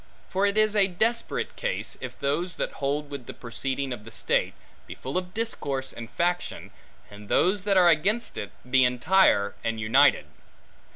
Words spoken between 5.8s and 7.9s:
and faction, and those that are